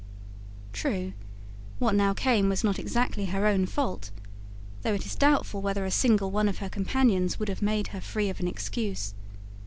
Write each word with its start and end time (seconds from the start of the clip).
True, 0.73 1.13
what 1.77 1.93
now 1.93 2.11
came 2.15 2.49
was 2.49 2.63
not 2.63 2.79
exactly 2.79 3.25
her 3.25 3.45
own 3.45 3.67
fault; 3.67 4.09
though 4.81 4.95
it 4.95 5.05
is 5.05 5.13
doubtful 5.13 5.61
whether 5.61 5.85
a 5.85 5.91
single 5.91 6.31
one 6.31 6.49
of 6.49 6.57
her 6.57 6.69
companions 6.69 7.37
would 7.37 7.49
have 7.49 7.61
made 7.61 7.89
her 7.89 8.01
free 8.01 8.27
of 8.27 8.39
an 8.39 8.47
excuse. 8.47 9.13